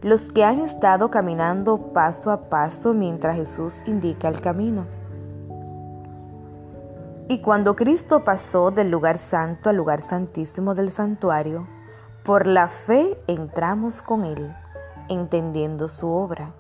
los 0.01 0.31
que 0.31 0.43
han 0.43 0.59
estado 0.59 1.11
caminando 1.11 1.93
paso 1.93 2.31
a 2.31 2.49
paso 2.49 2.93
mientras 2.93 3.35
Jesús 3.35 3.83
indica 3.85 4.27
el 4.29 4.41
camino. 4.41 4.85
Y 7.27 7.39
cuando 7.39 7.75
Cristo 7.75 8.23
pasó 8.23 8.71
del 8.71 8.89
lugar 8.89 9.19
santo 9.19 9.69
al 9.69 9.77
lugar 9.77 10.01
santísimo 10.01 10.73
del 10.73 10.91
santuario, 10.91 11.67
por 12.23 12.45
la 12.45 12.67
fe 12.67 13.17
entramos 13.27 14.01
con 14.01 14.23
Él, 14.23 14.55
entendiendo 15.09 15.87
su 15.87 16.09
obra, 16.09 16.53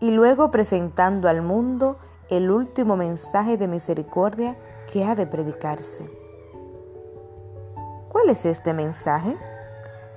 y 0.00 0.10
luego 0.10 0.50
presentando 0.50 1.28
al 1.28 1.42
mundo 1.42 1.96
el 2.28 2.50
último 2.50 2.96
mensaje 2.96 3.56
de 3.56 3.66
misericordia 3.66 4.56
que 4.92 5.04
ha 5.04 5.14
de 5.14 5.26
predicarse. 5.26 6.10
¿Cuál 8.10 8.28
es 8.30 8.44
este 8.44 8.74
mensaje? 8.74 9.36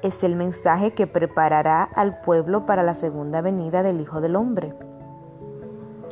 Es 0.02 0.24
el 0.24 0.36
mensaje 0.36 0.94
que 0.94 1.08
preparará 1.08 1.84
al 1.84 2.20
pueblo 2.22 2.66
para 2.66 2.84
la 2.84 2.96
segunda 2.96 3.42
venida 3.42 3.84
del 3.84 4.02
Hijo 4.02 4.22
del 4.22 4.36
Hombre. 4.36 4.74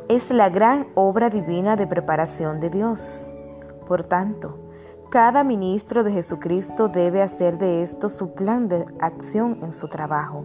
Es 0.08 0.30
la 0.30 0.48
gran 0.48 0.88
obra 0.94 1.28
divina 1.30 1.76
de 1.76 1.86
preparación 1.86 2.60
de 2.60 2.70
Dios. 2.70 3.32
Por 3.86 4.04
tanto, 4.04 4.58
cada 5.10 5.42
ministro 5.42 6.04
de 6.04 6.12
Jesucristo 6.12 6.88
debe 6.88 7.22
hacer 7.22 7.56
de 7.56 7.82
esto 7.82 8.10
su 8.10 8.34
plan 8.34 8.68
de 8.68 8.84
acción 9.00 9.58
en 9.62 9.72
su 9.72 9.88
trabajo. 9.88 10.44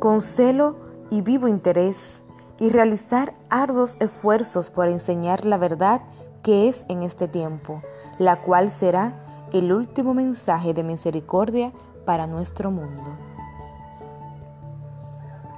Con 0.00 0.20
celo 0.20 0.76
y 1.10 1.22
vivo 1.22 1.48
interés 1.48 2.20
y 2.58 2.68
realizar 2.68 3.34
arduos 3.48 3.96
esfuerzos 4.00 4.68
por 4.68 4.88
enseñar 4.88 5.46
la 5.46 5.56
verdad 5.56 6.02
que 6.42 6.68
es 6.68 6.84
en 6.88 7.02
este 7.02 7.26
tiempo, 7.26 7.82
la 8.18 8.42
cual 8.42 8.70
será 8.70 9.48
el 9.52 9.72
último 9.72 10.12
mensaje 10.12 10.74
de 10.74 10.82
misericordia 10.82 11.72
para 12.04 12.26
nuestro 12.26 12.70
mundo. 12.70 13.16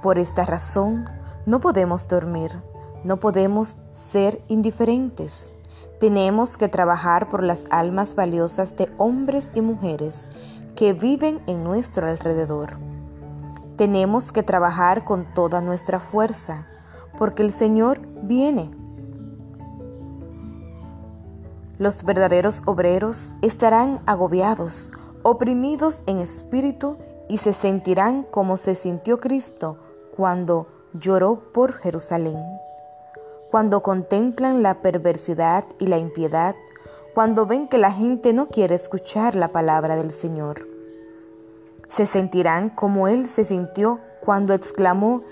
Por 0.01 0.17
esta 0.17 0.45
razón, 0.45 1.09
no 1.45 1.59
podemos 1.59 2.07
dormir, 2.07 2.51
no 3.03 3.17
podemos 3.17 3.75
ser 4.11 4.41
indiferentes 4.47 5.53
tenemos 5.99 6.57
que 6.57 6.67
trabajar 6.67 7.27
por 7.29 7.41
las 7.41 7.65
almas 7.69 8.13
valiosas 8.15 8.75
de 8.75 8.91
hombres 8.97 9.49
y 9.55 9.61
mujeres 9.61 10.27
que 10.75 10.93
viven 10.93 11.41
en 11.47 11.63
nuestro 11.63 12.07
alrededor. 12.07 12.77
Tenemos 13.77 14.31
que 14.31 14.43
trabajar 14.43 15.03
con 15.05 15.33
toda 15.33 15.61
nuestra 15.61 15.99
fuerza, 15.99 16.67
porque 17.17 17.41
el 17.41 17.51
Señor 17.51 17.99
viene. 18.21 18.69
Los 21.79 22.03
verdaderos 22.03 22.61
obreros 22.65 23.35
estarán 23.41 23.99
agobiados, 24.05 24.93
oprimidos 25.23 26.03
en 26.07 26.19
espíritu 26.19 26.97
y 27.27 27.39
se 27.39 27.53
sentirán 27.53 28.23
como 28.23 28.57
se 28.57 28.75
sintió 28.75 29.19
Cristo 29.19 29.77
cuando 30.15 30.67
lloró 30.93 31.51
por 31.51 31.73
Jerusalén 31.73 32.56
cuando 33.51 33.81
contemplan 33.81 34.61
la 34.61 34.81
perversidad 34.81 35.65
y 35.79 35.87
la 35.87 35.97
impiedad, 35.97 36.55
cuando 37.13 37.45
ven 37.45 37.67
que 37.67 37.77
la 37.77 37.91
gente 37.91 38.33
no 38.33 38.47
quiere 38.47 38.75
escuchar 38.75 39.35
la 39.35 39.47
palabra 39.47 39.95
del 39.95 40.11
Señor. 40.11 40.67
Se 41.89 42.05
sentirán 42.05 42.69
como 42.69 43.07
Él 43.07 43.27
se 43.27 43.45
sintió 43.45 43.99
cuando 44.23 44.53
exclamó, 44.53 45.23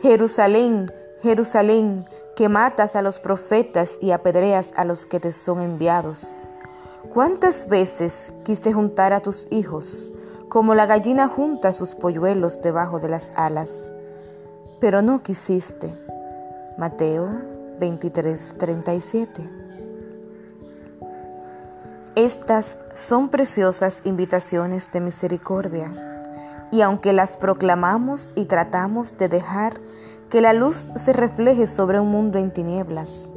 Jerusalén, 0.00 0.92
Jerusalén, 1.22 2.04
que 2.36 2.48
matas 2.48 2.94
a 2.96 3.02
los 3.02 3.18
profetas 3.18 3.96
y 4.00 4.10
apedreas 4.10 4.72
a 4.76 4.84
los 4.84 5.06
que 5.06 5.18
te 5.18 5.32
son 5.32 5.60
enviados. 5.60 6.42
¿Cuántas 7.12 7.68
veces 7.68 8.32
quise 8.44 8.72
juntar 8.72 9.12
a 9.12 9.20
tus 9.20 9.48
hijos, 9.50 10.12
como 10.48 10.74
la 10.74 10.86
gallina 10.86 11.28
junta 11.28 11.72
sus 11.72 11.94
polluelos 11.94 12.60
debajo 12.60 13.00
de 13.00 13.08
las 13.08 13.30
alas? 13.34 13.70
Pero 14.80 15.00
no 15.00 15.22
quisiste. 15.22 15.94
Mateo 16.76 17.53
23:37. 17.78 19.48
Estas 22.16 22.78
son 22.94 23.28
preciosas 23.28 24.02
invitaciones 24.04 24.90
de 24.92 25.00
misericordia, 25.00 26.68
y 26.70 26.80
aunque 26.80 27.12
las 27.12 27.36
proclamamos 27.36 28.32
y 28.36 28.44
tratamos 28.44 29.18
de 29.18 29.28
dejar 29.28 29.80
que 30.30 30.40
la 30.40 30.52
luz 30.52 30.86
se 30.96 31.12
refleje 31.12 31.66
sobre 31.66 32.00
un 32.00 32.10
mundo 32.10 32.38
en 32.38 32.52
tinieblas, 32.52 33.32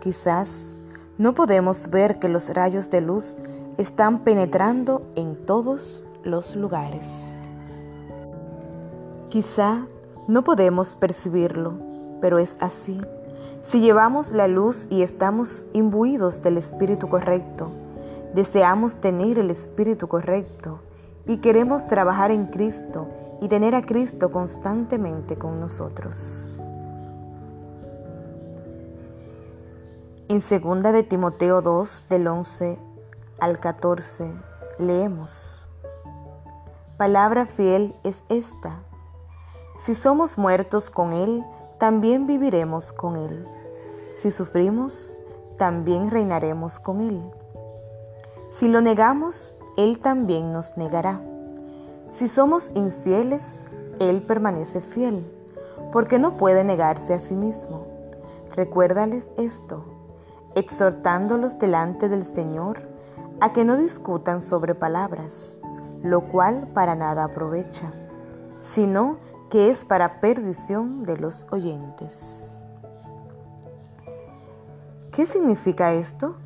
quizás 0.00 0.72
no 1.18 1.34
podemos 1.34 1.88
ver 1.90 2.18
que 2.18 2.28
los 2.28 2.52
rayos 2.52 2.90
de 2.90 3.00
luz 3.00 3.42
están 3.78 4.20
penetrando 4.20 5.02
en 5.14 5.46
todos 5.46 6.04
los 6.24 6.56
lugares. 6.56 7.40
Quizá 9.28 9.86
no 10.28 10.44
podemos 10.44 10.94
percibirlo, 10.94 11.78
pero 12.20 12.38
es 12.38 12.58
así 12.60 13.00
si 13.68 13.80
llevamos 13.80 14.30
la 14.30 14.46
luz 14.46 14.86
y 14.90 15.02
estamos 15.02 15.66
imbuidos 15.72 16.42
del 16.42 16.56
espíritu 16.56 17.08
correcto, 17.08 17.72
deseamos 18.32 18.96
tener 18.96 19.38
el 19.38 19.50
espíritu 19.50 20.06
correcto 20.06 20.80
y 21.26 21.38
queremos 21.38 21.86
trabajar 21.86 22.30
en 22.30 22.46
Cristo 22.46 23.08
y 23.40 23.48
tener 23.48 23.74
a 23.74 23.82
Cristo 23.82 24.30
constantemente 24.30 25.36
con 25.36 25.58
nosotros. 25.58 26.60
En 30.28 30.40
2 30.40 30.82
de 30.92 31.02
Timoteo 31.02 31.60
2 31.62 32.04
del 32.08 32.26
11 32.26 32.78
al 33.40 33.58
14 33.58 34.32
leemos, 34.78 35.68
Palabra 36.96 37.46
fiel 37.46 37.94
es 38.04 38.24
esta, 38.28 38.78
si 39.84 39.94
somos 39.94 40.38
muertos 40.38 40.88
con 40.88 41.12
Él, 41.12 41.44
también 41.78 42.26
viviremos 42.26 42.92
con 42.92 43.16
Él. 43.16 43.46
Si 44.16 44.30
sufrimos, 44.30 45.20
también 45.58 46.10
reinaremos 46.10 46.78
con 46.78 47.02
Él. 47.02 47.22
Si 48.58 48.66
lo 48.66 48.80
negamos, 48.80 49.54
Él 49.76 50.00
también 50.00 50.52
nos 50.52 50.78
negará. 50.78 51.20
Si 52.14 52.28
somos 52.28 52.72
infieles, 52.74 53.42
Él 54.00 54.22
permanece 54.22 54.80
fiel, 54.80 55.30
porque 55.92 56.18
no 56.18 56.38
puede 56.38 56.64
negarse 56.64 57.12
a 57.12 57.20
sí 57.20 57.34
mismo. 57.34 57.86
Recuérdales 58.54 59.28
esto, 59.36 59.84
exhortándolos 60.54 61.58
delante 61.58 62.08
del 62.08 62.24
Señor 62.24 62.88
a 63.40 63.52
que 63.52 63.66
no 63.66 63.76
discutan 63.76 64.40
sobre 64.40 64.74
palabras, 64.74 65.58
lo 66.02 66.22
cual 66.22 66.68
para 66.72 66.94
nada 66.94 67.24
aprovecha, 67.24 67.92
sino 68.72 69.18
que 69.50 69.70
es 69.70 69.84
para 69.84 70.22
perdición 70.22 71.04
de 71.04 71.18
los 71.18 71.46
oyentes. 71.50 72.55
¿Qué 75.16 75.26
significa 75.26 75.94
esto? 75.94 76.36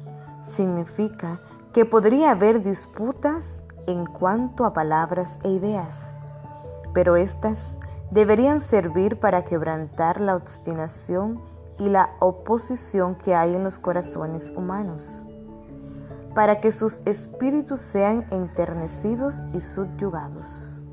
Significa 0.54 1.40
que 1.72 1.85
podría 1.85 2.30
haber 2.30 2.62
disputas 2.62 3.64
en 3.88 4.06
cuanto 4.06 4.64
a 4.64 4.72
palabras 4.72 5.40
e 5.42 5.48
ideas, 5.48 6.14
pero 6.94 7.16
éstas 7.16 7.76
deberían 8.12 8.61
servir 8.61 9.18
para 9.18 9.44
quebrantar 9.44 10.20
la 10.20 10.37
obstinación 10.37 11.40
y 11.80 11.88
la 11.88 12.11
oposición 12.20 13.16
que 13.16 13.35
hay 13.35 13.56
en 13.56 13.64
los 13.64 13.80
corazones 13.80 14.52
humanos, 14.54 15.26
para 16.37 16.61
que 16.61 16.70
sus 16.70 17.02
espíritus 17.06 17.80
sean 17.80 18.24
enternecidos 18.30 19.42
y 19.52 19.62
subyugados. 19.62 20.87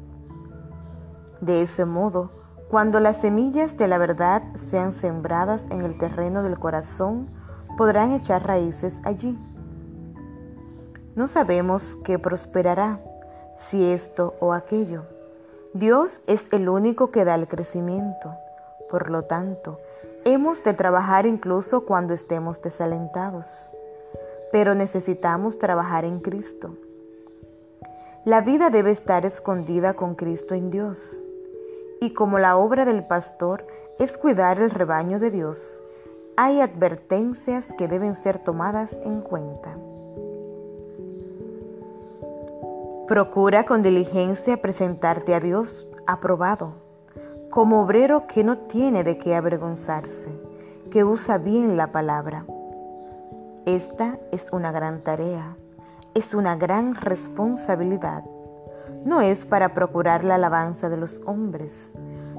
De 1.41 1.61
ese 1.61 1.85
modo, 1.85 2.31
cuando 2.71 2.99
las 2.99 3.17
semillas 3.17 3.77
de 3.77 3.87
la 3.87 3.99
verdad 3.99 4.41
sean 4.55 4.93
sembradas 4.93 5.67
en 5.69 5.81
el 5.83 5.99
terreno 5.99 6.41
del 6.41 6.57
corazón, 6.57 7.37
podrán 7.77 8.13
echar 8.13 8.45
raíces 8.45 8.99
allí. 9.05 9.37
No 11.15 11.27
sabemos 11.27 11.95
qué 12.03 12.19
prosperará, 12.19 12.99
si 13.69 13.85
esto 13.85 14.35
o 14.39 14.53
aquello. 14.53 15.03
Dios 15.73 16.23
es 16.27 16.41
el 16.51 16.69
único 16.69 17.11
que 17.11 17.23
da 17.23 17.35
el 17.35 17.47
crecimiento. 17.47 18.33
Por 18.89 19.09
lo 19.09 19.23
tanto, 19.23 19.79
hemos 20.25 20.63
de 20.63 20.73
trabajar 20.73 21.25
incluso 21.25 21.85
cuando 21.85 22.13
estemos 22.13 22.61
desalentados. 22.61 23.69
Pero 24.51 24.75
necesitamos 24.75 25.59
trabajar 25.59 26.05
en 26.05 26.19
Cristo. 26.19 26.75
La 28.25 28.41
vida 28.41 28.69
debe 28.69 28.91
estar 28.91 29.25
escondida 29.25 29.93
con 29.93 30.15
Cristo 30.15 30.53
en 30.53 30.69
Dios. 30.69 31.23
Y 32.01 32.13
como 32.13 32.39
la 32.39 32.57
obra 32.57 32.85
del 32.85 33.05
pastor 33.05 33.65
es 33.99 34.17
cuidar 34.17 34.59
el 34.61 34.69
rebaño 34.69 35.19
de 35.19 35.31
Dios, 35.31 35.81
hay 36.39 36.61
advertencias 36.61 37.65
que 37.79 37.87
deben 37.87 38.15
ser 38.15 38.37
tomadas 38.37 38.99
en 39.03 39.21
cuenta. 39.21 39.75
Procura 43.07 43.65
con 43.65 43.81
diligencia 43.81 44.61
presentarte 44.61 45.33
a 45.33 45.39
Dios 45.39 45.87
aprobado, 46.05 46.75
como 47.49 47.81
obrero 47.81 48.27
que 48.27 48.43
no 48.43 48.59
tiene 48.59 49.03
de 49.03 49.17
qué 49.17 49.33
avergonzarse, 49.33 50.29
que 50.91 51.03
usa 51.03 51.39
bien 51.39 51.75
la 51.75 51.91
palabra. 51.91 52.45
Esta 53.65 54.19
es 54.31 54.45
una 54.51 54.71
gran 54.71 55.01
tarea, 55.01 55.57
es 56.13 56.35
una 56.35 56.55
gran 56.55 56.93
responsabilidad. 56.93 58.23
No 59.05 59.21
es 59.21 59.47
para 59.47 59.73
procurar 59.73 60.23
la 60.23 60.35
alabanza 60.35 60.87
de 60.87 60.97
los 60.97 61.19
hombres, 61.25 61.95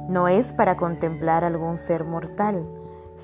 no 0.08 0.28
es 0.28 0.52
para 0.52 0.76
contemplar 0.76 1.42
algún 1.42 1.78
ser 1.78 2.04
mortal, 2.04 2.64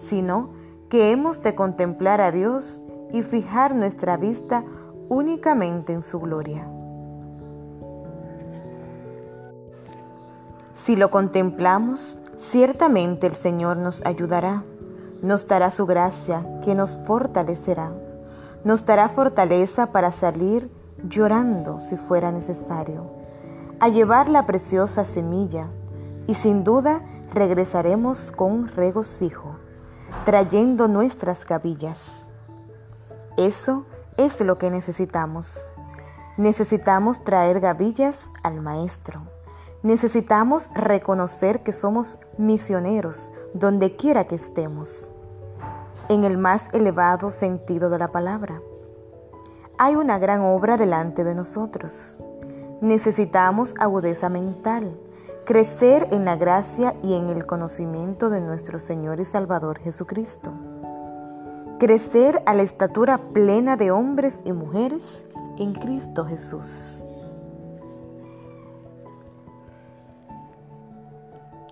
sino 0.09 0.64
que 0.95 1.11
hemos 1.11 1.43
de 1.43 1.57
contemplar 1.57 2.21
a 2.21 2.31
Dios 2.31 2.85
y 3.11 3.25
fijar 3.25 3.75
nuestra 3.75 4.17
vista 4.17 4.63
únicamente 5.09 5.93
en 5.93 6.05
su 6.05 6.21
gloria. 6.21 6.69
Si 10.85 10.95
lo 10.95 11.11
contemplamos, 11.11 12.19
Ciertamente 12.51 13.27
el 13.27 13.35
Señor 13.35 13.79
nos 13.79 14.05
ayudará, 14.05 14.63
nos 15.23 15.49
dará 15.49 15.71
su 15.71 15.87
gracia 15.87 16.47
que 16.65 16.75
nos 16.75 16.99
fortalecerá, 16.99 17.91
nos 18.63 18.87
dará 18.87 19.09
fortaleza 19.09 19.87
para 19.87 20.13
salir 20.13 20.71
llorando 21.09 21.81
si 21.81 21.97
fuera 21.97 22.31
necesario, 22.31 23.07
a 23.81 23.89
llevar 23.89 24.29
la 24.29 24.47
preciosa 24.47 25.05
semilla 25.05 25.69
y 26.29 26.35
sin 26.35 26.65
duda 26.65 27.01
regresaremos 27.33 28.31
con 28.31 28.69
regocijo, 28.69 29.54
trayendo 30.25 30.89
nuestras 30.89 31.45
gavillas. 31.45 32.25
Eso 33.37 33.85
es 34.17 34.41
lo 34.41 34.57
que 34.57 34.71
necesitamos. 34.71 35.71
Necesitamos 36.39 37.23
traer 37.25 37.61
gavillas 37.61 38.27
al 38.43 38.61
Maestro. 38.61 39.23
Necesitamos 39.83 40.71
reconocer 40.75 41.63
que 41.63 41.75
somos 41.75 42.19
misioneros 42.39 43.33
donde 43.53 43.97
quiera 43.97 44.25
que 44.25 44.35
estemos, 44.35 45.13
en 46.09 46.25
el 46.25 46.39
más 46.39 46.73
elevado 46.73 47.31
sentido 47.31 47.91
de 47.91 47.99
la 47.99 48.11
palabra. 48.11 48.63
Hay 49.77 49.95
una 49.97 50.19
gran 50.19 50.41
obra 50.41 50.79
delante 50.79 51.23
de 51.23 51.35
nosotros. 51.35 52.19
Necesitamos 52.81 53.75
agudeza 53.79 54.31
mental, 54.31 54.99
crecer 55.45 56.09
en 56.11 56.25
la 56.25 56.37
gracia 56.37 56.95
y 57.03 57.15
en 57.15 57.29
el 57.29 57.45
conocimiento 57.45 58.31
de 58.31 58.41
nuestro 58.41 58.79
Señor 58.79 59.21
y 59.21 59.27
Salvador 59.27 59.79
Jesucristo. 59.79 60.53
Crecer 61.79 62.43
a 62.47 62.55
la 62.55 62.63
estatura 62.63 63.19
plena 63.33 63.77
de 63.77 63.91
hombres 63.91 64.41
y 64.47 64.53
mujeres 64.53 65.27
en 65.59 65.75
Cristo 65.75 66.25
Jesús. 66.25 67.05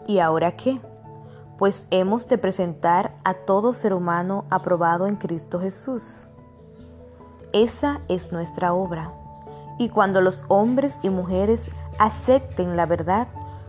¿Y 0.06 0.18
ahora 0.18 0.54
qué? 0.56 0.80
Pues 1.56 1.87
hemos 1.90 2.28
de 2.28 2.37
presentar 2.37 3.16
a 3.24 3.35
todo 3.35 3.72
ser 3.72 3.94
humano 3.94 4.44
aprobado 4.50 5.06
en 5.06 5.16
Cristo 5.16 5.61
Jesús. 5.61 6.30
Esa 7.54 8.02
es 8.08 8.32
nuestra 8.32 8.74
obra. 8.74 9.14
Y 9.78 9.88
cuando 9.88 10.20
los 10.20 10.44
hombres 10.48 11.00
y 11.02 11.08
mujeres 11.08 11.70
acepten 11.98 12.76
la 12.76 12.85
verdad, 12.85 13.28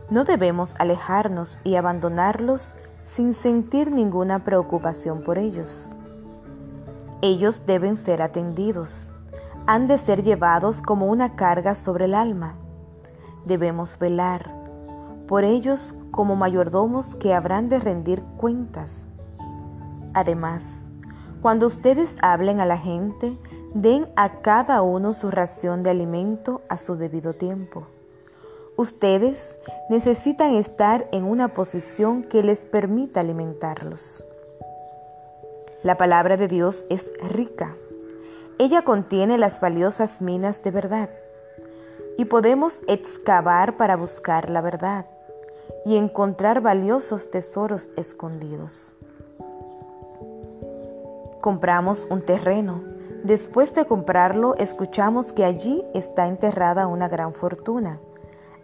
no 0.09 0.25
debemos 0.25 0.75
alejarnos 0.79 1.59
y 1.63 1.75
abandonarlos 1.75 2.75
sin 3.05 3.33
sentir 3.33 3.91
ninguna 3.91 4.43
preocupación 4.43 5.21
por 5.21 5.37
ellos. 5.37 5.95
Ellos 7.21 7.65
deben 7.65 7.95
ser 7.95 8.21
atendidos, 8.21 9.11
han 9.65 9.87
de 9.87 9.97
ser 9.97 10.23
llevados 10.23 10.81
como 10.81 11.07
una 11.07 11.35
carga 11.35 11.75
sobre 11.75 12.05
el 12.05 12.15
alma. 12.15 12.55
Debemos 13.45 13.97
velar 13.97 14.53
por 15.27 15.43
ellos 15.43 15.95
como 16.11 16.35
mayordomos 16.35 17.15
que 17.15 17.33
habrán 17.33 17.69
de 17.69 17.79
rendir 17.79 18.23
cuentas. 18.37 19.07
Además, 20.13 20.89
cuando 21.41 21.67
ustedes 21.67 22.17
hablen 22.21 22.59
a 22.59 22.65
la 22.65 22.77
gente, 22.77 23.37
den 23.73 24.07
a 24.15 24.41
cada 24.41 24.81
uno 24.81 25.13
su 25.13 25.31
ración 25.31 25.81
de 25.83 25.89
alimento 25.89 26.61
a 26.69 26.77
su 26.77 26.95
debido 26.95 27.33
tiempo. 27.33 27.87
Ustedes 28.75 29.59
necesitan 29.87 30.55
estar 30.55 31.07
en 31.11 31.25
una 31.25 31.49
posición 31.49 32.23
que 32.23 32.41
les 32.41 32.65
permita 32.65 33.19
alimentarlos. 33.19 34.25
La 35.83 35.95
palabra 35.95 36.37
de 36.37 36.47
Dios 36.47 36.83
es 36.89 37.05
rica. 37.21 37.75
Ella 38.57 38.81
contiene 38.81 39.37
las 39.37 39.61
valiosas 39.61 40.21
minas 40.21 40.63
de 40.63 40.71
verdad 40.71 41.11
y 42.17 42.25
podemos 42.25 42.81
excavar 42.87 43.77
para 43.77 43.95
buscar 43.95 44.49
la 44.49 44.61
verdad 44.61 45.05
y 45.85 45.95
encontrar 45.95 46.61
valiosos 46.61 47.29
tesoros 47.29 47.91
escondidos. 47.95 48.91
Compramos 51.41 52.07
un 52.09 52.23
terreno. 52.23 52.83
Después 53.23 53.71
de 53.75 53.85
comprarlo, 53.85 54.55
escuchamos 54.55 55.31
que 55.31 55.45
allí 55.45 55.85
está 55.93 56.27
enterrada 56.27 56.87
una 56.87 57.07
gran 57.07 57.35
fortuna 57.35 57.99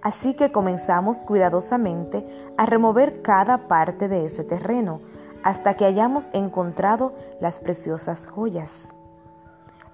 Así 0.02 0.34
que 0.34 0.52
comenzamos 0.52 1.20
cuidadosamente 1.20 2.26
a 2.58 2.66
remover 2.66 3.22
cada 3.22 3.68
parte 3.68 4.08
de 4.08 4.26
ese 4.26 4.44
terreno 4.44 5.02
hasta 5.44 5.76
que 5.76 5.86
hayamos 5.86 6.30
encontrado 6.34 7.14
las 7.42 7.60
preciosas 7.60 8.26
joyas. 8.26 8.88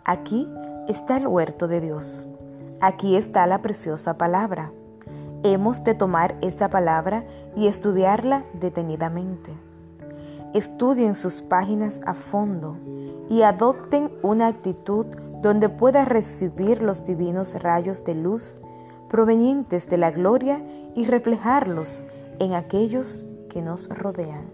Aquí 0.03 0.47
está 0.87 1.17
el 1.17 1.27
huerto 1.27 1.67
de 1.67 1.81
Dios. 1.81 2.27
Aquí 2.81 3.15
está 3.15 3.47
la 3.47 3.61
preciosa 3.61 4.17
palabra. 4.17 4.71
Hemos 5.43 5.83
de 5.83 5.95
tomar 5.95 6.35
esta 6.41 6.69
palabra 6.69 7.25
y 7.55 7.67
estudiarla 7.67 8.45
detenidamente. 8.53 9.53
Estudien 10.53 11.15
sus 11.15 11.41
páginas 11.41 12.01
a 12.05 12.13
fondo 12.13 12.77
y 13.29 13.41
adopten 13.41 14.11
una 14.21 14.47
actitud 14.47 15.07
donde 15.41 15.69
pueda 15.69 16.05
recibir 16.05 16.81
los 16.81 17.03
divinos 17.03 17.61
rayos 17.61 18.03
de 18.03 18.15
luz 18.15 18.61
provenientes 19.15 19.87
de 19.87 19.95
la 19.95 20.11
gloria 20.11 20.61
y 20.93 21.05
reflejarlos 21.05 22.03
en 22.39 22.53
aquellos 22.53 23.25
que 23.49 23.61
nos 23.61 23.87
rodean. 23.87 24.51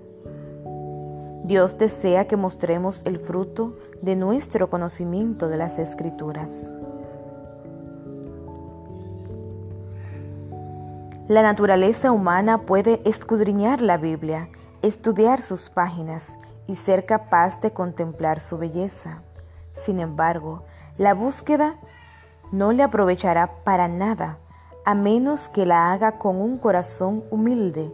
Dios 1.45 1.79
desea 1.79 2.27
que 2.27 2.37
mostremos 2.37 3.01
el 3.07 3.17
fruto 3.17 3.75
de 4.03 4.15
nuestro 4.15 4.69
conocimiento 4.69 5.49
de 5.49 5.57
las 5.57 5.79
escrituras. 5.79 6.79
La 11.27 11.41
naturaleza 11.41 12.11
humana 12.11 12.59
puede 12.59 13.01
escudriñar 13.03 13.81
la 13.81 13.97
Biblia, 13.97 14.47
estudiar 14.83 15.41
sus 15.41 15.71
páginas 15.71 16.37
y 16.67 16.75
ser 16.75 17.07
capaz 17.07 17.59
de 17.61 17.71
contemplar 17.71 18.39
su 18.39 18.59
belleza. 18.59 19.23
Sin 19.73 19.99
embargo, 19.99 20.65
la 20.99 21.15
búsqueda 21.15 21.77
no 22.51 22.73
le 22.73 22.83
aprovechará 22.83 23.63
para 23.63 23.87
nada 23.87 24.37
a 24.83 24.95
menos 24.95 25.49
que 25.49 25.65
la 25.65 25.91
haga 25.91 26.17
con 26.17 26.41
un 26.41 26.57
corazón 26.57 27.23
humilde, 27.29 27.93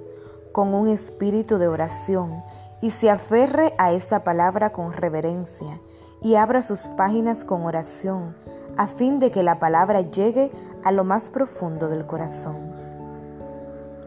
con 0.52 0.73
un 0.73 0.88
espíritu 0.88 1.58
de 1.58 1.67
oración 1.67 2.43
y 2.82 2.91
se 2.91 3.10
aferre 3.10 3.73
a 3.78 3.91
esta 3.91 4.23
palabra 4.23 4.71
con 4.71 4.93
reverencia 4.93 5.80
y 6.21 6.36
abra 6.36 6.62
sus 6.62 6.88
páginas 6.88 7.43
con 7.43 7.65
oración, 7.65 8.36
a 8.78 8.88
fin 8.88 9.19
de 9.19 9.32
que 9.32 9.43
la 9.43 9.60
palabra 9.60 10.02
llegue 10.02 10.52
a 10.84 10.91
lo 10.91 11.04
más 11.04 11.30
profundo 11.30 11.89
del 11.89 12.06
corazón. 12.06 12.58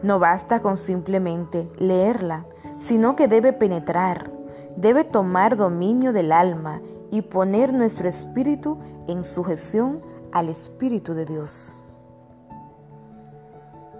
No 0.03 0.17
basta 0.19 0.61
con 0.61 0.77
simplemente 0.77 1.67
leerla, 1.77 2.45
sino 2.79 3.15
que 3.15 3.27
debe 3.27 3.53
penetrar, 3.53 4.31
debe 4.75 5.03
tomar 5.03 5.57
dominio 5.57 6.13
del 6.13 6.31
alma 6.31 6.81
y 7.11 7.21
poner 7.21 7.73
nuestro 7.73 8.07
espíritu 8.07 8.79
en 9.07 9.23
sujeción 9.23 10.01
al 10.31 10.49
Espíritu 10.49 11.13
de 11.13 11.25
Dios. 11.25 11.83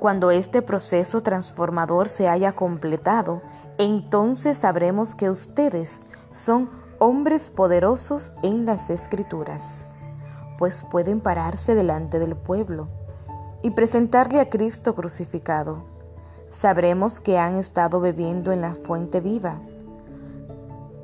Cuando 0.02 0.32
este 0.32 0.64
proceso 0.64 1.22
transformador 1.22 2.10
se 2.10 2.28
haya 2.28 2.54
completado, 2.54 3.44
entonces 3.78 4.58
sabremos 4.58 5.14
que 5.14 5.30
ustedes 5.30 6.02
son 6.32 6.72
hombres 6.98 7.52
poderosos 7.52 8.34
en 8.42 8.66
las 8.66 8.90
escrituras, 8.90 9.90
pues 10.58 10.88
pueden 10.90 11.20
pararse 11.20 11.76
delante 11.76 12.18
del 12.18 12.36
pueblo 12.36 12.88
y 13.62 13.70
presentarle 13.70 14.40
a 14.40 14.50
Cristo 14.50 14.96
crucificado. 14.96 15.84
Sabremos 16.50 17.22
que 17.22 17.38
han 17.38 17.58
estado 17.58 18.00
bebiendo 18.00 18.52
en 18.52 18.62
la 18.62 18.74
fuente 18.74 19.22
viva. 19.22 19.60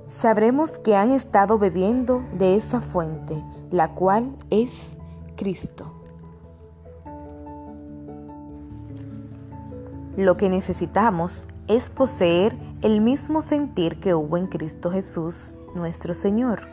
Sabremos 0.09 0.79
que 0.79 0.95
han 0.95 1.11
estado 1.11 1.59
bebiendo 1.59 2.23
de 2.33 2.55
esa 2.55 2.81
fuente, 2.81 3.43
la 3.69 3.93
cual 3.93 4.35
es 4.49 4.71
Cristo. 5.35 5.96
Lo 10.17 10.35
que 10.35 10.49
necesitamos 10.49 11.47
es 11.67 11.91
poseer 11.91 12.55
el 12.81 13.01
mismo 13.01 13.43
sentir 13.43 13.99
que 13.99 14.15
hubo 14.15 14.35
en 14.37 14.47
Cristo 14.47 14.89
Jesús, 14.89 15.55
nuestro 15.75 16.15
Señor. 16.15 16.67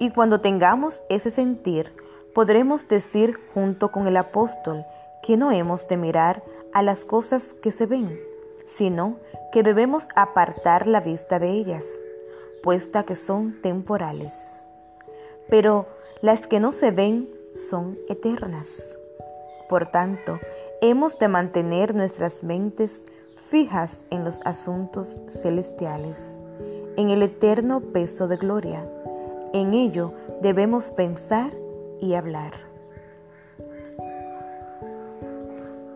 Y 0.00 0.12
cuando 0.12 0.40
tengamos 0.40 1.02
ese 1.10 1.30
sentir, 1.30 1.92
podremos 2.34 2.88
decir 2.88 3.38
junto 3.52 3.92
con 3.92 4.06
el 4.06 4.16
apóstol 4.16 4.86
que 5.22 5.36
no 5.36 5.52
hemos 5.52 5.86
de 5.88 5.98
mirar 5.98 6.42
a 6.72 6.82
las 6.82 7.04
cosas 7.04 7.52
que 7.52 7.70
se 7.70 7.84
ven, 7.84 8.18
sino 8.78 9.18
que 9.52 9.62
debemos 9.62 10.08
apartar 10.16 10.86
la 10.86 11.02
vista 11.02 11.38
de 11.38 11.50
ellas, 11.50 12.00
puesta 12.62 13.02
que 13.02 13.14
son 13.14 13.60
temporales. 13.60 14.66
Pero 15.50 15.86
las 16.22 16.46
que 16.46 16.60
no 16.60 16.72
se 16.72 16.92
ven 16.92 17.28
son 17.54 17.98
eternas. 18.08 18.98
Por 19.68 19.86
tanto, 19.88 20.38
hemos 20.82 21.18
de 21.18 21.28
mantener 21.28 21.94
nuestras 21.94 22.42
mentes 22.42 23.06
fijas 23.48 24.04
en 24.10 24.24
los 24.24 24.40
asuntos 24.44 25.18
celestiales, 25.30 26.44
en 26.98 27.08
el 27.08 27.22
eterno 27.22 27.80
peso 27.80 28.28
de 28.28 28.36
gloria. 28.36 28.86
En 29.54 29.72
ello 29.72 30.12
debemos 30.42 30.90
pensar 30.90 31.52
y 32.00 32.14
hablar. 32.14 32.52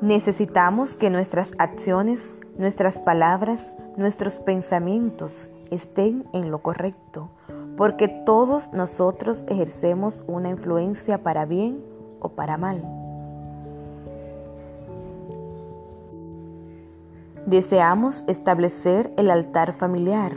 Necesitamos 0.00 0.96
que 0.96 1.10
nuestras 1.10 1.52
acciones 1.58 2.36
nuestras 2.58 2.98
palabras, 2.98 3.76
nuestros 3.96 4.40
pensamientos 4.40 5.50
estén 5.70 6.26
en 6.32 6.50
lo 6.50 6.62
correcto, 6.62 7.30
porque 7.76 8.08
todos 8.08 8.72
nosotros 8.72 9.44
ejercemos 9.48 10.24
una 10.26 10.48
influencia 10.48 11.22
para 11.22 11.44
bien 11.44 11.84
o 12.20 12.30
para 12.30 12.56
mal. 12.56 13.05
Deseamos 17.46 18.24
establecer 18.26 19.12
el 19.16 19.30
altar 19.30 19.72
familiar 19.72 20.32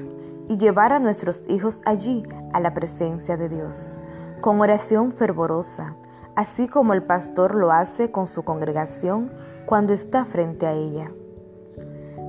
y 0.48 0.58
llevar 0.58 0.94
a 0.94 1.00
nuestros 1.00 1.42
hijos 1.50 1.82
allí 1.86 2.22
a 2.54 2.60
la 2.60 2.76
presencia 2.76 3.36
de 3.36 3.50
Dios, 3.50 3.98
con 4.42 4.62
oración 4.62 5.12
fervorosa, 5.12 5.96
así 6.36 6.68
como 6.68 6.94
el 6.94 7.02
pastor 7.02 7.56
lo 7.56 7.72
hace 7.72 8.12
con 8.12 8.28
su 8.28 8.44
congregación 8.44 9.32
cuando 9.66 9.92
está 9.92 10.24
frente 10.24 10.68
a 10.68 10.74
ella. 10.74 11.12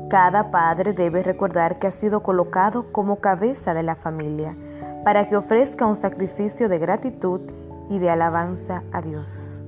Cada 0.08 0.50
padre 0.50 0.94
debe 0.94 1.22
recordar 1.22 1.78
que 1.78 1.86
ha 1.86 1.92
sido 1.92 2.22
colocado 2.22 2.90
como 2.90 3.20
cabeza 3.20 3.74
de 3.74 3.82
la 3.82 3.96
familia 3.96 4.56
para 5.04 5.28
que 5.28 5.36
ofrezca 5.36 5.84
un 5.84 5.96
sacrificio 5.96 6.70
de 6.70 6.78
gratitud 6.78 7.52
y 7.90 7.98
de 7.98 8.08
alabanza 8.08 8.82
a 8.92 9.02
Dios. 9.02 9.66